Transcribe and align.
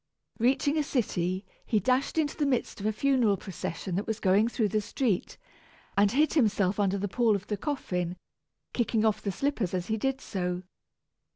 Reaching 0.39 0.79
a 0.79 0.83
city, 0.83 1.45
he 1.63 1.79
dashed 1.79 2.17
into 2.17 2.35
the 2.35 2.47
midst 2.47 2.79
of 2.79 2.87
a 2.87 2.91
funeral 2.91 3.37
procession 3.37 3.93
that 3.93 4.07
was 4.07 4.19
going 4.19 4.47
through 4.47 4.69
the 4.69 4.81
street, 4.81 5.37
and 5.95 6.11
hid 6.11 6.33
himself 6.33 6.79
under 6.79 6.97
the 6.97 7.07
pall 7.07 7.35
of 7.35 7.45
the 7.45 7.55
coffin, 7.55 8.17
kicking 8.73 9.05
off 9.05 9.21
the 9.21 9.31
slippers 9.31 9.75
as 9.75 9.89
he 9.89 9.97
did 9.97 10.19
so. 10.19 10.63